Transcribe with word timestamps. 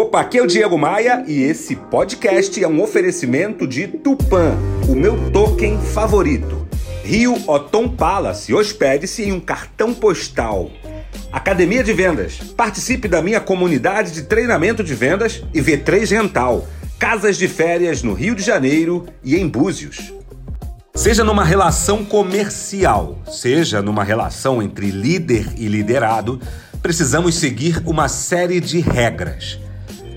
Opa, 0.00 0.22
aqui 0.22 0.38
é 0.38 0.42
o 0.42 0.46
Diego 0.46 0.78
Maia 0.78 1.22
e 1.28 1.42
esse 1.42 1.76
podcast 1.76 2.64
é 2.64 2.66
um 2.66 2.80
oferecimento 2.80 3.66
de 3.66 3.86
Tupan, 3.86 4.56
o 4.88 4.94
meu 4.94 5.30
token 5.30 5.78
favorito. 5.78 6.66
Rio 7.04 7.36
Otom 7.46 7.86
Palace, 7.86 8.54
hospede-se 8.54 9.24
em 9.24 9.32
um 9.32 9.38
cartão 9.38 9.92
postal. 9.92 10.70
Academia 11.30 11.84
de 11.84 11.92
Vendas, 11.92 12.38
participe 12.56 13.08
da 13.08 13.20
minha 13.20 13.42
comunidade 13.42 14.12
de 14.12 14.22
treinamento 14.22 14.82
de 14.82 14.94
vendas 14.94 15.44
e 15.52 15.60
V3 15.60 16.12
Rental, 16.12 16.66
casas 16.98 17.36
de 17.36 17.46
férias 17.46 18.02
no 18.02 18.14
Rio 18.14 18.34
de 18.34 18.42
Janeiro 18.42 19.04
e 19.22 19.36
em 19.36 19.46
Búzios. 19.46 20.14
Seja 20.94 21.22
numa 21.22 21.44
relação 21.44 22.06
comercial, 22.06 23.18
seja 23.30 23.82
numa 23.82 24.02
relação 24.02 24.62
entre 24.62 24.90
líder 24.90 25.52
e 25.58 25.68
liderado, 25.68 26.40
precisamos 26.80 27.34
seguir 27.34 27.82
uma 27.84 28.08
série 28.08 28.60
de 28.60 28.80
regras. 28.80 29.60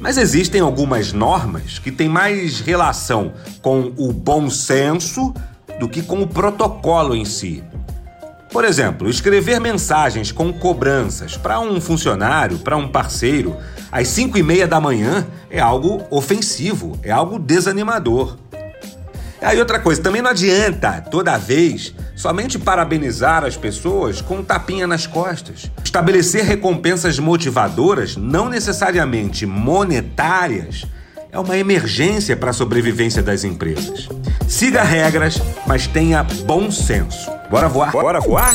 Mas 0.00 0.16
existem 0.16 0.60
algumas 0.60 1.12
normas 1.12 1.78
que 1.78 1.90
têm 1.90 2.08
mais 2.08 2.60
relação 2.60 3.32
com 3.60 3.92
o 3.96 4.12
bom 4.12 4.48
senso 4.48 5.34
do 5.80 5.88
que 5.88 6.02
com 6.02 6.22
o 6.22 6.26
protocolo 6.26 7.14
em 7.14 7.24
si. 7.24 7.64
Por 8.50 8.64
exemplo, 8.64 9.10
escrever 9.10 9.60
mensagens 9.60 10.32
com 10.32 10.52
cobranças 10.52 11.36
para 11.36 11.60
um 11.60 11.80
funcionário, 11.80 12.58
para 12.58 12.76
um 12.76 12.88
parceiro, 12.88 13.56
às 13.92 14.08
5 14.08 14.38
e 14.38 14.42
meia 14.42 14.66
da 14.66 14.80
manhã 14.80 15.26
é 15.50 15.60
algo 15.60 16.02
ofensivo, 16.10 16.98
é 17.02 17.10
algo 17.10 17.38
desanimador. 17.38 18.38
Aí 19.40 19.58
outra 19.58 19.78
coisa, 19.78 20.02
também 20.02 20.22
não 20.22 20.30
adianta 20.30 21.00
toda 21.00 21.36
vez 21.36 21.94
somente 22.18 22.58
parabenizar 22.58 23.44
as 23.44 23.56
pessoas 23.56 24.20
com 24.20 24.38
um 24.38 24.44
tapinha 24.44 24.88
nas 24.88 25.06
costas. 25.06 25.70
Estabelecer 25.84 26.44
recompensas 26.44 27.16
motivadoras, 27.20 28.16
não 28.16 28.48
necessariamente 28.48 29.46
monetárias, 29.46 30.84
é 31.30 31.38
uma 31.38 31.56
emergência 31.56 32.36
para 32.36 32.50
a 32.50 32.52
sobrevivência 32.52 33.22
das 33.22 33.44
empresas. 33.44 34.08
Siga 34.48 34.82
regras, 34.82 35.40
mas 35.64 35.86
tenha 35.86 36.24
bom 36.24 36.72
senso. 36.72 37.30
Bora 37.48 37.68
voar? 37.68 37.92
Bora 37.92 38.20
voar? 38.20 38.54